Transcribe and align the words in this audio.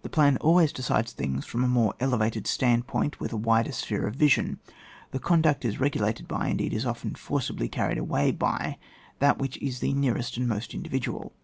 The 0.00 0.08
plan 0.08 0.38
always 0.38 0.72
decides 0.72 1.12
things 1.12 1.44
from 1.44 1.62
a 1.62 1.68
more 1.68 1.92
elevated 2.00 2.46
standpoint, 2.46 3.20
with 3.20 3.30
a 3.34 3.36
wider 3.36 3.72
sphere 3.72 4.06
of 4.06 4.14
vision: 4.14 4.58
the 5.10 5.18
conduct 5.18 5.66
is 5.66 5.78
rege 5.78 5.98
lated 6.00 6.26
by, 6.26 6.48
indeed, 6.48 6.72
is 6.72 6.86
often 6.86 7.14
forcibly 7.14 7.68
carried 7.68 7.98
away 7.98 8.30
by 8.30 8.78
that 9.18 9.36
which 9.36 9.58
is 9.58 9.80
the 9.80 9.92
nearest 9.92 10.38
and 10.38 10.48
most 10.48 10.72
individual. 10.72 11.34